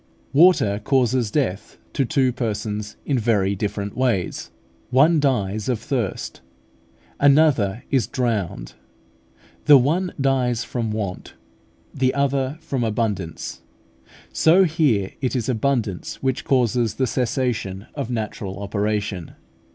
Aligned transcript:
Water 0.33 0.81
causes 0.83 1.29
death 1.29 1.77
to 1.93 2.05
two 2.05 2.31
persons 2.33 2.95
in 3.05 3.19
very 3.19 3.53
different 3.55 3.95
ways. 3.95 4.49
One 4.89 5.19
dies 5.19 5.69
of 5.69 5.77
thirst, 5.79 6.41
another 7.19 7.83
is 7.91 8.07
drowned: 8.07 8.73
the 9.65 9.77
one 9.77 10.11
dies 10.19 10.63
from 10.63 10.89
want, 10.91 11.35
the 11.93 12.15
other 12.15 12.57
from 12.61 12.83
abundance. 12.83 13.61
So 14.33 14.63
here 14.63 15.11
it 15.21 15.35
is 15.35 15.47
abundance 15.47 16.15
which 16.15 16.45
causes 16.45 16.95
the 16.95 17.05
cessation 17.05 17.85
of 17.93 18.09
natural 18.09 18.57
operation. 18.57 19.33